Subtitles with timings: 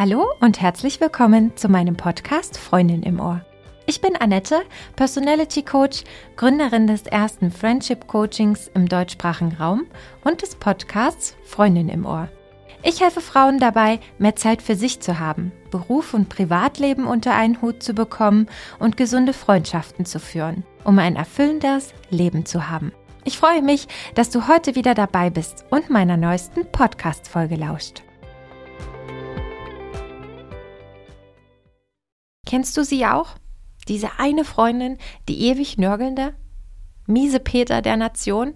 [0.00, 3.44] Hallo und herzlich willkommen zu meinem Podcast Freundin im Ohr.
[3.84, 4.62] Ich bin Annette,
[4.96, 6.04] Personality Coach,
[6.36, 9.84] Gründerin des ersten Friendship Coachings im deutschsprachigen Raum
[10.24, 12.30] und des Podcasts Freundin im Ohr.
[12.82, 17.60] Ich helfe Frauen dabei, mehr Zeit für sich zu haben, Beruf und Privatleben unter einen
[17.60, 18.46] Hut zu bekommen
[18.78, 22.92] und gesunde Freundschaften zu führen, um ein erfüllendes Leben zu haben.
[23.24, 28.02] Ich freue mich, dass du heute wieder dabei bist und meiner neuesten Podcast-Folge lauscht.
[32.50, 33.36] Kennst du sie auch?
[33.86, 36.34] Diese eine Freundin, die ewig nörgelnde?
[37.06, 38.54] Miese Peter der Nation?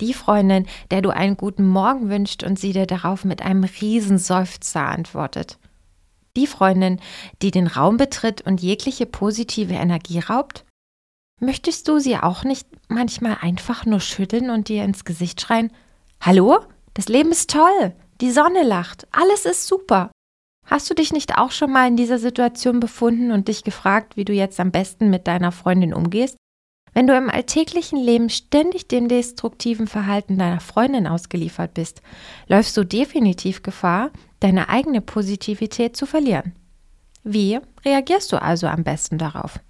[0.00, 4.86] Die Freundin, der du einen guten Morgen wünscht und sie dir darauf mit einem Riesenseufzer
[4.86, 5.58] antwortet.
[6.36, 7.00] Die Freundin,
[7.42, 10.64] die den Raum betritt und jegliche positive Energie raubt?
[11.40, 15.72] Möchtest du sie auch nicht manchmal einfach nur schütteln und dir ins Gesicht schreien,
[16.20, 16.60] Hallo?
[16.94, 20.12] Das Leben ist toll, die Sonne lacht, alles ist super.
[20.68, 24.26] Hast du dich nicht auch schon mal in dieser Situation befunden und dich gefragt, wie
[24.26, 26.36] du jetzt am besten mit deiner Freundin umgehst?
[26.92, 32.02] Wenn du im alltäglichen Leben ständig dem destruktiven Verhalten deiner Freundin ausgeliefert bist,
[32.48, 34.10] läufst du definitiv Gefahr,
[34.40, 36.52] deine eigene Positivität zu verlieren.
[37.24, 39.60] Wie reagierst du also am besten darauf?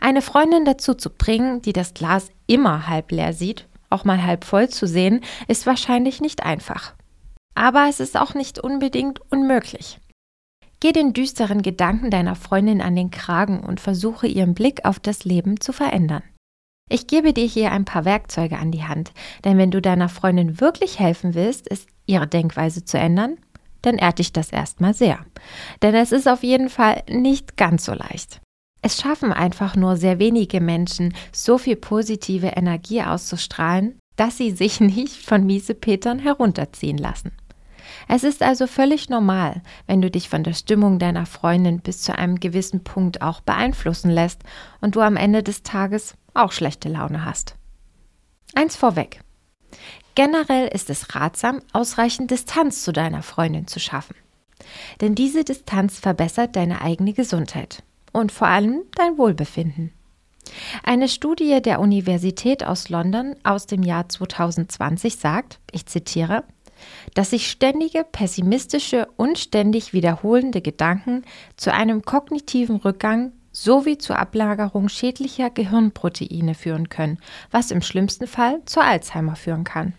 [0.00, 4.44] Eine Freundin dazu zu bringen, die das Glas immer halb leer sieht, auch mal halb
[4.44, 6.94] voll zu sehen, ist wahrscheinlich nicht einfach
[7.58, 9.98] aber es ist auch nicht unbedingt unmöglich.
[10.80, 15.24] Geh den düsteren Gedanken deiner Freundin an den Kragen und versuche ihren Blick auf das
[15.24, 16.22] Leben zu verändern.
[16.88, 19.12] Ich gebe dir hier ein paar Werkzeuge an die Hand,
[19.44, 23.36] denn wenn du deiner Freundin wirklich helfen willst, ist ihre Denkweise zu ändern,
[23.82, 25.24] dann ehrt dich das erstmal sehr.
[25.82, 28.40] Denn es ist auf jeden Fall nicht ganz so leicht.
[28.80, 34.80] Es schaffen einfach nur sehr wenige Menschen, so viel positive Energie auszustrahlen, dass sie sich
[34.80, 37.32] nicht von Miesepetern herunterziehen lassen.
[38.08, 42.16] Es ist also völlig normal, wenn du dich von der Stimmung deiner Freundin bis zu
[42.16, 44.42] einem gewissen Punkt auch beeinflussen lässt
[44.80, 47.56] und du am Ende des Tages auch schlechte Laune hast.
[48.54, 49.20] Eins vorweg.
[50.14, 54.16] Generell ist es ratsam, ausreichend Distanz zu deiner Freundin zu schaffen.
[55.00, 57.82] Denn diese Distanz verbessert deine eigene Gesundheit
[58.12, 59.92] und vor allem dein Wohlbefinden.
[60.82, 66.44] Eine Studie der Universität aus London aus dem Jahr 2020 sagt, ich zitiere,
[67.14, 71.24] dass sich ständige pessimistische und ständig wiederholende Gedanken
[71.56, 77.18] zu einem kognitiven Rückgang sowie zur Ablagerung schädlicher Gehirnproteine führen können,
[77.50, 79.94] was im schlimmsten Fall zu Alzheimer führen kann.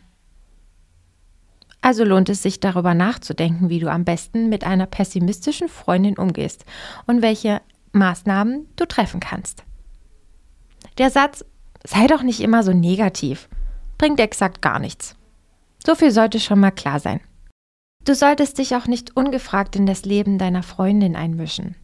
[1.81, 6.65] Also lohnt es sich darüber nachzudenken, wie du am besten mit einer pessimistischen Freundin umgehst
[7.07, 7.61] und welche
[7.93, 9.63] Maßnahmen du treffen kannst.
[10.97, 11.45] Der Satz,
[11.85, 13.47] sei doch nicht immer so negativ,
[13.97, 15.15] bringt exakt gar nichts.
[15.85, 17.21] So viel sollte schon mal klar sein.
[18.05, 21.75] Du solltest dich auch nicht ungefragt in das Leben deiner Freundin einmischen.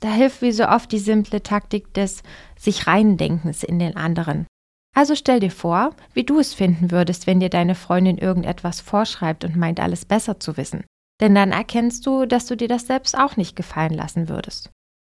[0.00, 2.22] Da hilft wie so oft die simple Taktik des
[2.58, 4.46] sich reindenkens in den anderen.
[4.94, 9.44] Also stell dir vor, wie du es finden würdest, wenn dir deine Freundin irgendetwas vorschreibt
[9.44, 10.84] und meint, alles besser zu wissen.
[11.20, 14.70] Denn dann erkennst du, dass du dir das selbst auch nicht gefallen lassen würdest.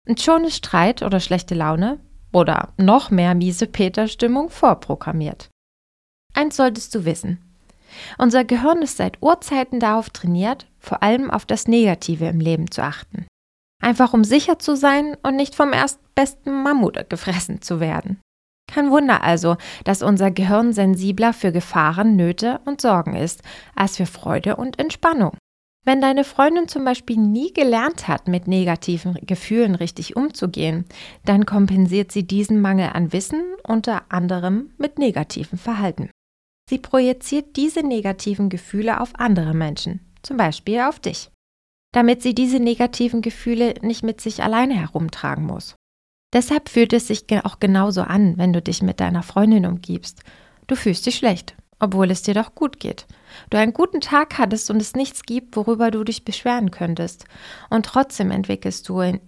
[0.08, 2.00] Und schon ist Streit oder schlechte Laune
[2.31, 5.50] oder noch mehr miese Peter-Stimmung vorprogrammiert.
[6.34, 7.50] Eins solltest du wissen.
[8.18, 12.84] Unser Gehirn ist seit Urzeiten darauf trainiert, vor allem auf das Negative im Leben zu
[12.84, 13.25] achten.
[13.81, 18.19] Einfach um sicher zu sein und nicht vom erstbesten Mammut gefressen zu werden.
[18.72, 23.41] Kein Wunder also, dass unser Gehirn sensibler für Gefahren, Nöte und Sorgen ist,
[23.75, 25.35] als für Freude und Entspannung.
[25.84, 30.85] Wenn deine Freundin zum Beispiel nie gelernt hat, mit negativen Gefühlen richtig umzugehen,
[31.25, 36.12] dann kompensiert sie diesen Mangel an Wissen unter anderem mit negativem Verhalten.
[36.72, 41.30] Sie projiziert diese negativen Gefühle auf andere Menschen, zum Beispiel auf dich,
[41.92, 45.76] damit sie diese negativen Gefühle nicht mit sich alleine herumtragen muss.
[46.31, 50.22] Deshalb fühlt es sich auch genauso an, wenn du dich mit deiner Freundin umgibst.
[50.68, 53.06] Du fühlst dich schlecht, obwohl es dir doch gut geht.
[53.50, 57.25] Du einen guten Tag hattest und es nichts gibt, worüber du dich beschweren könntest.
[57.69, 59.19] Und trotzdem entwickelst du in,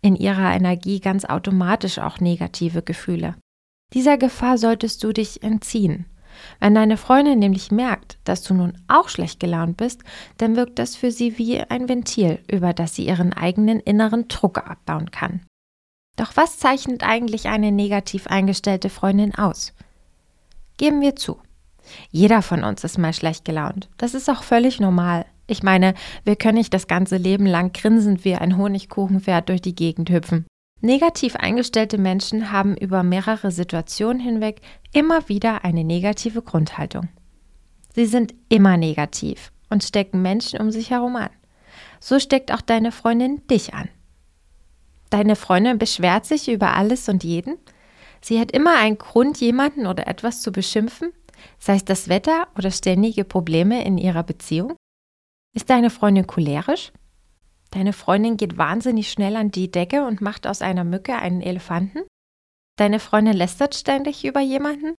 [0.00, 3.36] in ihrer Energie ganz automatisch auch negative Gefühle.
[3.92, 6.06] Dieser Gefahr solltest du dich entziehen.
[6.58, 10.02] Wenn deine Freundin nämlich merkt, dass du nun auch schlecht gelaunt bist,
[10.38, 14.58] dann wirkt das für sie wie ein Ventil, über das sie ihren eigenen inneren Druck
[14.58, 15.42] abbauen kann.
[16.16, 19.72] Doch was zeichnet eigentlich eine negativ eingestellte Freundin aus?
[20.76, 21.38] Geben wir zu.
[22.10, 23.88] Jeder von uns ist mal schlecht gelaunt.
[23.96, 25.26] Das ist auch völlig normal.
[25.46, 25.94] Ich meine,
[26.24, 30.46] wir können nicht das ganze Leben lang grinsend wie ein Honigkuchenpferd durch die Gegend hüpfen.
[30.82, 34.60] Negativ eingestellte Menschen haben über mehrere Situationen hinweg
[34.92, 37.08] immer wieder eine negative Grundhaltung.
[37.94, 41.30] Sie sind immer negativ und stecken Menschen um sich herum an.
[42.00, 43.88] so steckt auch deine Freundin dich an.
[45.10, 47.58] Deine Freundin beschwert sich über alles und jeden.
[48.22, 51.12] Sie hat immer einen Grund, jemanden oder etwas zu beschimpfen,
[51.58, 54.76] sei es das Wetter oder ständige Probleme in ihrer Beziehung.
[55.54, 56.92] Ist deine Freundin cholerisch?
[57.70, 62.00] Deine Freundin geht wahnsinnig schnell an die Decke und macht aus einer Mücke einen Elefanten?
[62.76, 64.94] Deine Freundin lästert ständig über jemanden?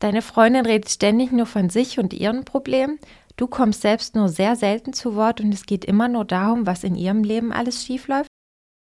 [0.00, 2.98] Deine Freundin redet ständig nur von sich und ihren Problemen?
[3.36, 6.84] Du kommst selbst nur sehr selten zu Wort und es geht immer nur darum, was
[6.84, 8.28] in ihrem Leben alles schiefläuft?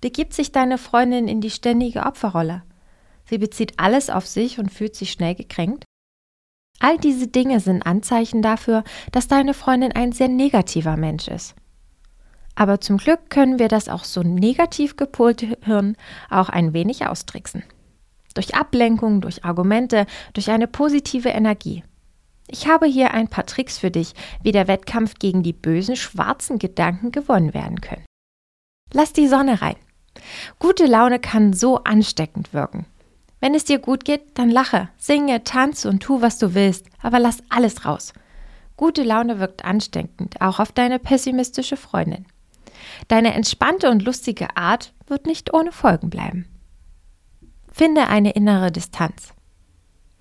[0.00, 2.62] Begibt sich deine Freundin in die ständige Opferrolle?
[3.24, 5.84] Sie bezieht alles auf sich und fühlt sich schnell gekränkt?
[6.78, 11.56] All diese Dinge sind Anzeichen dafür, dass deine Freundin ein sehr negativer Mensch ist.
[12.58, 15.96] Aber zum Glück können wir das auch so negativ gepolte Hirn
[16.28, 17.62] auch ein wenig austricksen.
[18.34, 21.84] Durch Ablenkung, durch Argumente, durch eine positive Energie.
[22.48, 24.12] Ich habe hier ein paar Tricks für dich,
[24.42, 28.04] wie der Wettkampf gegen die bösen schwarzen Gedanken gewonnen werden können.
[28.92, 29.76] Lass die Sonne rein.
[30.58, 32.86] Gute Laune kann so ansteckend wirken.
[33.38, 37.20] Wenn es dir gut geht, dann lache, singe, tanze und tu, was du willst, aber
[37.20, 38.12] lass alles raus.
[38.76, 42.26] Gute Laune wirkt ansteckend, auch auf deine pessimistische Freundin.
[43.06, 46.46] Deine entspannte und lustige Art wird nicht ohne Folgen bleiben.
[47.70, 49.34] Finde eine innere Distanz.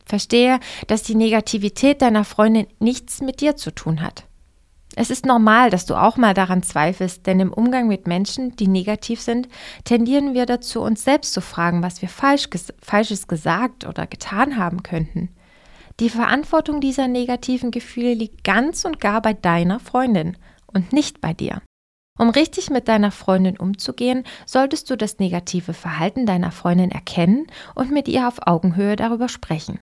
[0.06, 4.26] Verstehe, dass die Negativität deiner Freundin nichts mit dir zu tun hat.
[4.96, 8.68] Es ist normal, dass du auch mal daran zweifelst, denn im Umgang mit Menschen, die
[8.68, 9.48] negativ sind,
[9.84, 12.48] tendieren wir dazu, uns selbst zu fragen, was wir falsch,
[12.82, 15.30] Falsches gesagt oder getan haben könnten.
[16.00, 20.38] Die Verantwortung dieser negativen Gefühle liegt ganz und gar bei deiner Freundin
[20.68, 21.62] und nicht bei dir.
[22.18, 27.92] Um richtig mit deiner Freundin umzugehen, solltest du das negative Verhalten deiner Freundin erkennen und
[27.92, 29.80] mit ihr auf Augenhöhe darüber sprechen.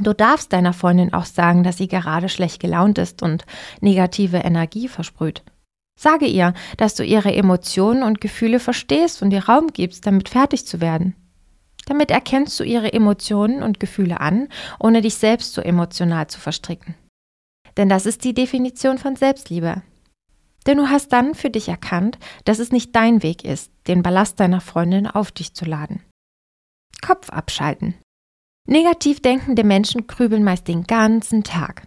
[0.00, 3.44] Du darfst deiner Freundin auch sagen, dass sie gerade schlecht gelaunt ist und
[3.80, 5.42] negative Energie versprüht.
[5.98, 10.66] Sage ihr, dass du ihre Emotionen und Gefühle verstehst und ihr Raum gibst, damit fertig
[10.66, 11.14] zu werden.
[11.86, 14.48] Damit erkennst du ihre Emotionen und Gefühle an,
[14.78, 16.94] ohne dich selbst so emotional zu verstricken.
[17.78, 19.82] Denn das ist die Definition von Selbstliebe.
[20.66, 24.40] Denn du hast dann für dich erkannt, dass es nicht dein Weg ist, den Ballast
[24.40, 26.02] deiner Freundin auf dich zu laden.
[27.00, 27.94] Kopf abschalten.
[28.66, 31.86] Negativ denkende Menschen grübeln meist den ganzen Tag.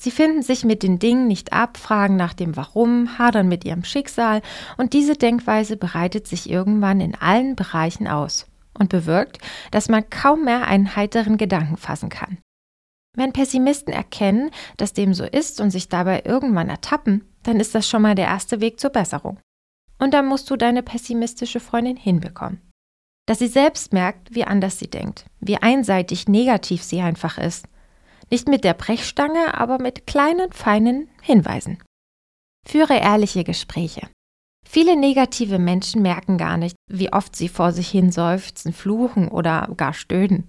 [0.00, 3.84] Sie finden sich mit den Dingen nicht ab, fragen nach dem Warum, hadern mit ihrem
[3.84, 4.42] Schicksal
[4.76, 8.46] und diese Denkweise bereitet sich irgendwann in allen Bereichen aus
[8.78, 9.38] und bewirkt,
[9.70, 12.38] dass man kaum mehr einen heiteren Gedanken fassen kann.
[13.16, 17.88] Wenn Pessimisten erkennen, dass dem so ist und sich dabei irgendwann ertappen, dann ist das
[17.88, 19.38] schon mal der erste Weg zur Besserung.
[19.98, 22.60] Und dann musst du deine pessimistische Freundin hinbekommen
[23.26, 27.66] dass sie selbst merkt, wie anders sie denkt, wie einseitig negativ sie einfach ist.
[28.30, 31.78] Nicht mit der Brechstange, aber mit kleinen, feinen Hinweisen.
[32.66, 34.08] Führe ehrliche Gespräche.
[34.66, 39.70] Viele negative Menschen merken gar nicht, wie oft sie vor sich hin seufzen, fluchen oder
[39.76, 40.46] gar stöhnen,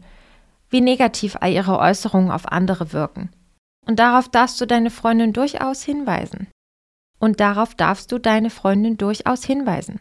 [0.70, 3.30] wie negativ all ihre Äußerungen auf andere wirken.
[3.86, 6.48] Und darauf darfst du deine Freundin durchaus hinweisen.
[7.20, 10.00] Und darauf darfst du deine Freundin durchaus hinweisen.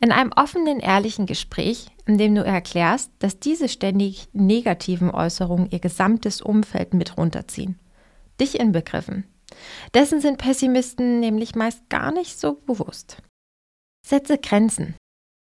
[0.00, 5.80] In einem offenen, ehrlichen Gespräch, in dem du erklärst, dass diese ständig negativen Äußerungen ihr
[5.80, 7.78] gesamtes Umfeld mit runterziehen.
[8.40, 9.24] Dich inbegriffen.
[9.94, 13.18] Dessen sind Pessimisten nämlich meist gar nicht so bewusst.
[14.06, 14.94] Setze Grenzen.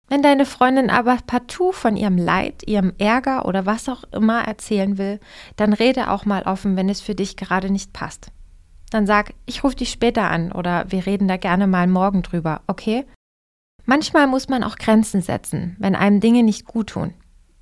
[0.09, 4.99] Wenn deine Freundin aber partout von ihrem Leid, ihrem Ärger oder was auch immer erzählen
[4.99, 5.21] will,
[5.55, 8.33] dann rede auch mal offen, wenn es für dich gerade nicht passt.
[8.91, 12.63] Dann sag, ich rufe dich später an oder wir reden da gerne mal morgen drüber,
[12.67, 13.07] okay?
[13.87, 17.15] Manchmal muss man auch Grenzen setzen, wenn einem Dinge nicht gut tun.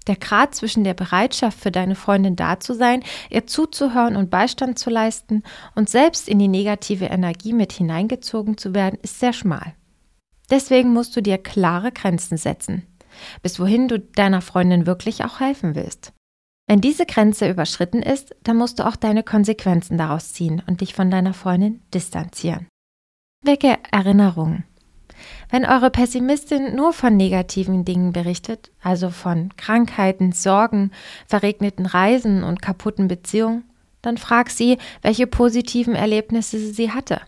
[0.06, 4.78] Der Grad zwischen der Bereitschaft für deine Freundin da zu sein, ihr zuzuhören und Beistand
[4.78, 5.42] zu leisten
[5.74, 9.74] und selbst in die negative Energie mit hineingezogen zu werden, ist sehr schmal.
[10.50, 12.86] Deswegen musst du dir klare Grenzen setzen,
[13.42, 16.14] bis wohin du deiner Freundin wirklich auch helfen willst.
[16.68, 20.94] Wenn diese Grenze überschritten ist, dann musst du auch deine Konsequenzen daraus ziehen und dich
[20.94, 22.68] von deiner Freundin distanzieren.
[23.42, 24.64] Wecke Erinnerungen.
[25.50, 30.92] Wenn eure Pessimistin nur von negativen Dingen berichtet, also von Krankheiten, Sorgen,
[31.26, 33.64] verregneten Reisen und kaputten Beziehungen,
[34.02, 37.22] dann frag sie, welche positiven Erlebnisse sie hatte.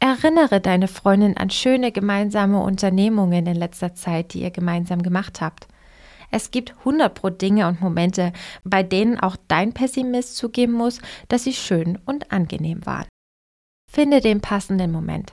[0.00, 5.68] Erinnere deine Freundin an schöne gemeinsame Unternehmungen in letzter Zeit, die ihr gemeinsam gemacht habt.
[6.34, 8.32] Es gibt 100 pro Dinge und Momente,
[8.64, 13.06] bei denen auch dein Pessimist zugeben muss, dass sie schön und angenehm waren.
[13.88, 15.32] Finde den passenden Moment.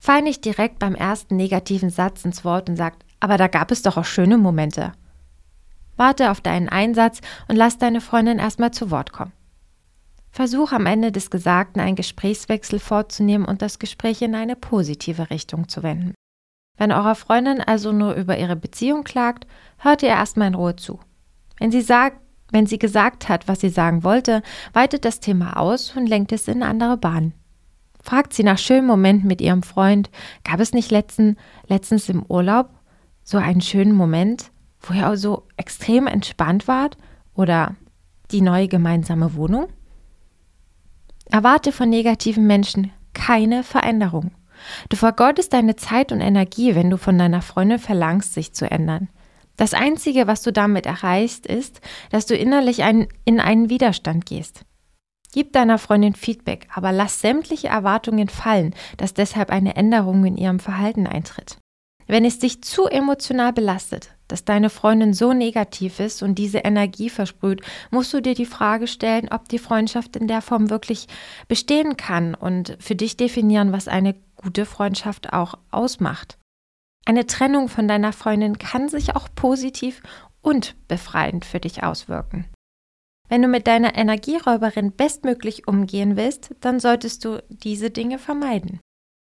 [0.00, 3.82] Fall nicht direkt beim ersten negativen Satz ins Wort und sagt, aber da gab es
[3.82, 4.92] doch auch schöne Momente.
[5.96, 9.32] Warte auf deinen Einsatz und lass deine Freundin erstmal zu Wort kommen.
[10.30, 15.68] Versuch am Ende des Gesagten einen Gesprächswechsel vorzunehmen und das Gespräch in eine positive Richtung
[15.68, 16.14] zu wenden.
[16.76, 19.46] Wenn eurer Freundin also nur über ihre Beziehung klagt,
[19.78, 21.00] hört ihr erstmal in Ruhe zu.
[21.58, 22.20] Wenn sie sagt,
[22.52, 24.42] wenn sie gesagt hat, was sie sagen wollte,
[24.72, 27.34] weitet das Thema aus und lenkt es in andere Bahnen.
[28.02, 30.10] Fragt sie nach schönen Momenten mit ihrem Freund.
[30.44, 32.70] Gab es nicht letzten, letztens im Urlaub
[33.24, 36.96] so einen schönen Moment, wo ihr so extrem entspannt wart?
[37.34, 37.74] Oder
[38.30, 39.66] die neue gemeinsame Wohnung?
[41.30, 44.30] Erwarte von negativen Menschen keine Veränderung.
[44.88, 49.08] Du vergeudest deine Zeit und Energie, wenn du von deiner Freundin verlangst, sich zu ändern.
[49.56, 54.62] Das Einzige, was du damit erreichst, ist, dass du innerlich ein, in einen Widerstand gehst.
[55.32, 60.60] Gib deiner Freundin Feedback, aber lass sämtliche Erwartungen fallen, dass deshalb eine Änderung in ihrem
[60.60, 61.58] Verhalten eintritt.
[62.06, 67.10] Wenn es dich zu emotional belastet, dass deine Freundin so negativ ist und diese Energie
[67.10, 71.08] versprüht, musst du dir die Frage stellen, ob die Freundschaft in der Form wirklich
[71.48, 74.14] bestehen kann und für dich definieren, was eine
[74.46, 76.38] gute Freundschaft auch ausmacht.
[77.04, 80.02] Eine Trennung von deiner Freundin kann sich auch positiv
[80.40, 82.46] und befreiend für dich auswirken.
[83.28, 88.78] Wenn du mit deiner Energieräuberin bestmöglich umgehen willst, dann solltest du diese Dinge vermeiden.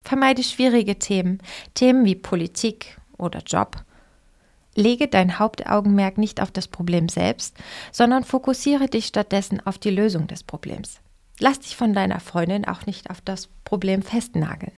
[0.04, 1.38] Vermeide schwierige Themen,
[1.74, 3.84] Themen wie Politik oder Job
[4.74, 7.56] Lege dein Hauptaugenmerk nicht auf das Problem selbst,
[7.92, 11.00] sondern fokussiere dich stattdessen auf die Lösung des Problems.
[11.38, 14.72] Lass dich von deiner Freundin auch nicht auf das Problem festnageln.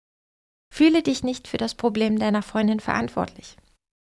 [0.74, 3.58] Fühle dich nicht für das Problem deiner Freundin verantwortlich.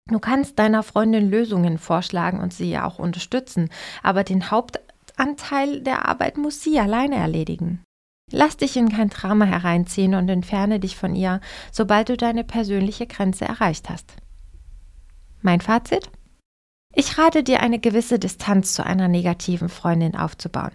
[0.08, 3.70] Du kannst deiner Freundin Lösungen vorschlagen und sie ja auch unterstützen,
[4.04, 7.82] aber den Hauptanteil der Arbeit muss sie alleine erledigen.
[8.30, 11.40] Lass dich in kein Drama hereinziehen und entferne dich von ihr,
[11.72, 14.14] sobald du deine persönliche Grenze erreicht hast.
[15.42, 16.08] Mein Fazit?
[16.94, 20.70] Ich rate dir, eine gewisse Distanz zu einer negativen Freundin aufzubauen.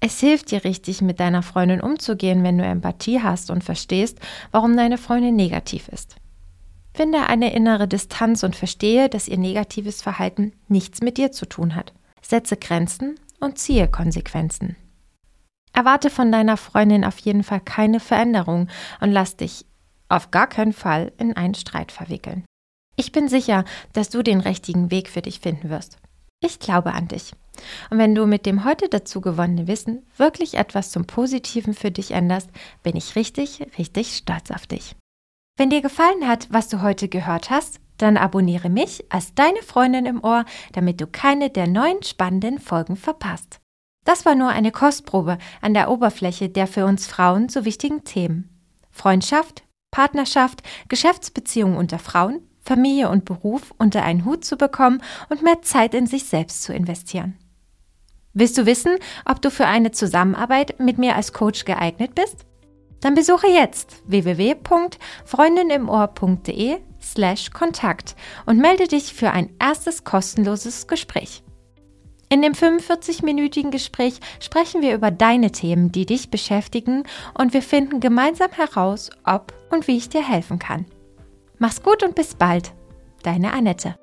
[0.00, 4.18] Es hilft dir richtig, mit deiner Freundin umzugehen, wenn du Empathie hast und verstehst,
[4.52, 6.16] warum deine Freundin negativ ist.
[6.94, 11.74] Finde eine innere Distanz und verstehe, dass ihr negatives Verhalten nichts mit dir zu tun
[11.74, 11.92] hat.
[12.22, 14.76] Setze Grenzen und ziehe Konsequenzen.
[15.72, 18.68] Erwarte von deiner Freundin auf jeden Fall keine Veränderung
[19.00, 19.64] und lass dich
[20.08, 22.44] auf gar keinen Fall in einen Streit verwickeln.
[22.96, 25.98] Ich bin sicher, dass du den richtigen Weg für dich finden wirst.
[26.40, 27.32] Ich glaube an dich.
[27.90, 32.12] Und wenn du mit dem heute dazu gewonnenen Wissen wirklich etwas zum Positiven für dich
[32.12, 32.50] änderst,
[32.82, 34.96] bin ich richtig, richtig stolz auf dich.
[35.56, 40.06] Wenn dir gefallen hat, was du heute gehört hast, dann abonniere mich als deine Freundin
[40.06, 43.60] im Ohr, damit du keine der neuen spannenden Folgen verpasst.
[44.04, 48.48] Das war nur eine Kostprobe an der Oberfläche der für uns Frauen so wichtigen Themen.
[48.90, 55.62] Freundschaft, Partnerschaft, Geschäftsbeziehungen unter Frauen Familie und Beruf unter einen Hut zu bekommen und mehr
[55.62, 57.38] Zeit in sich selbst zu investieren.
[58.38, 62.46] Willst du wissen, ob du für eine Zusammenarbeit mit mir als Coach geeignet bist?
[63.00, 68.14] Dann besuche jetzt www.freundinimohr.de slash Kontakt
[68.46, 71.42] und melde dich für ein erstes kostenloses Gespräch.
[72.28, 77.02] In dem 45-minütigen Gespräch sprechen wir über deine Themen, die dich beschäftigen
[77.36, 80.86] und wir finden gemeinsam heraus, ob und wie ich dir helfen kann.
[81.58, 82.72] Mach's gut und bis bald.
[83.24, 83.96] Deine Annette.